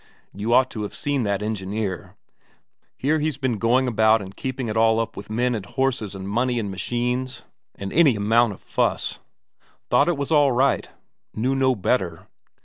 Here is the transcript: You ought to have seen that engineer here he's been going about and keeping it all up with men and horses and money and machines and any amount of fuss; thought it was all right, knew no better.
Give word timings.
You 0.33 0.51
ought 0.51 0.71
to 0.71 0.81
have 0.81 0.95
seen 0.95 1.21
that 1.25 1.43
engineer 1.43 2.15
here 2.97 3.19
he's 3.19 3.37
been 3.37 3.59
going 3.59 3.87
about 3.87 4.19
and 4.19 4.35
keeping 4.35 4.67
it 4.67 4.75
all 4.75 4.99
up 4.99 5.15
with 5.15 5.29
men 5.29 5.53
and 5.53 5.63
horses 5.63 6.15
and 6.15 6.27
money 6.27 6.57
and 6.57 6.71
machines 6.71 7.43
and 7.75 7.93
any 7.93 8.15
amount 8.15 8.53
of 8.53 8.61
fuss; 8.61 9.19
thought 9.91 10.09
it 10.09 10.17
was 10.17 10.31
all 10.31 10.53
right, 10.53 10.89
knew 11.35 11.53
no 11.53 11.75
better. 11.75 12.25